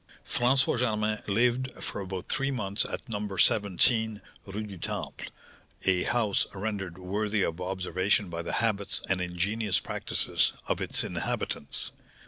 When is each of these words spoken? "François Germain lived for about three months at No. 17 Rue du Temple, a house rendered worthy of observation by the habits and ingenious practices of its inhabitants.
"François 0.25 0.79
Germain 0.79 1.19
lived 1.27 1.69
for 1.83 2.01
about 2.01 2.25
three 2.25 2.49
months 2.49 2.85
at 2.85 3.07
No. 3.07 3.37
17 3.37 4.19
Rue 4.47 4.63
du 4.63 4.79
Temple, 4.79 5.27
a 5.85 6.01
house 6.01 6.47
rendered 6.55 6.97
worthy 6.97 7.43
of 7.43 7.61
observation 7.61 8.27
by 8.27 8.41
the 8.41 8.53
habits 8.53 9.01
and 9.09 9.21
ingenious 9.21 9.79
practices 9.79 10.53
of 10.67 10.81
its 10.81 11.03
inhabitants. 11.03 11.91